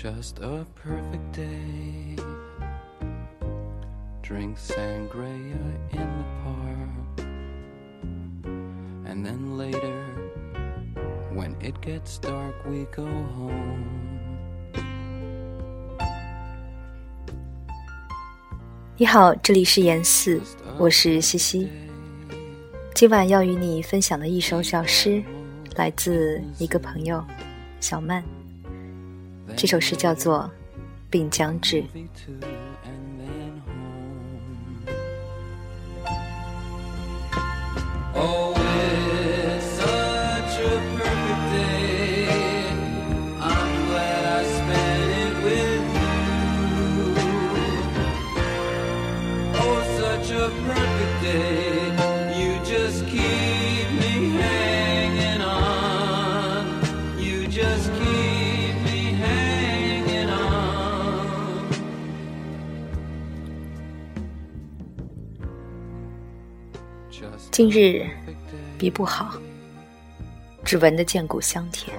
[0.00, 2.14] Just a perfect day.
[4.22, 5.58] Drink sangria
[5.90, 7.26] in the park.
[9.06, 10.04] And then later,
[11.34, 13.82] when it gets dark, we go home.
[18.96, 20.40] 你好，这里是严四，
[20.78, 21.68] 我是西西。
[22.94, 25.20] 今晚要与你分享的一首小诗，
[25.74, 27.24] 来自一个朋友
[27.80, 28.37] 小曼。
[29.56, 30.50] 这首诗叫做
[31.10, 31.82] 《病将至》。
[38.14, 42.26] Oh, it's such a perfect day.
[43.40, 46.18] I'm glad I spent it with you.
[49.54, 51.92] Oh, such a perfect day.
[52.38, 53.57] You just keep
[67.50, 68.06] 今日
[68.78, 69.34] 鼻不好，
[70.64, 71.96] 只闻得见骨香甜，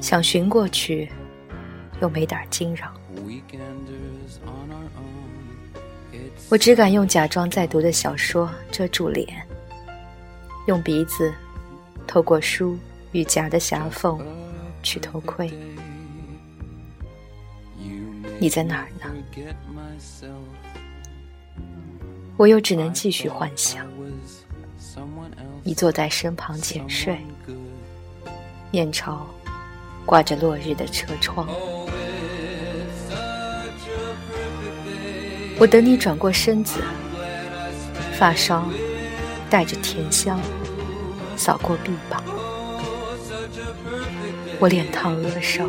[0.00, 1.10] 想寻过去，
[2.00, 2.92] 又没胆惊扰。
[6.50, 9.26] 我只敢用假装在读的小说遮住脸，
[10.66, 11.32] 用鼻子
[12.06, 12.78] 透过书
[13.12, 14.18] 与夹的狭缝
[14.82, 15.52] 去偷窥。
[18.40, 19.12] 你在哪儿呢？
[22.38, 23.84] 我又只能继续幻想，
[25.64, 27.18] 你坐在身旁浅睡，
[28.70, 29.26] 面朝
[30.06, 31.48] 挂着落日的车窗。
[35.58, 36.80] 我等你转过身子，
[38.16, 38.62] 发梢
[39.50, 40.40] 带着甜香，
[41.36, 42.22] 扫过臂膀。
[44.60, 45.68] 我脸烫额烧，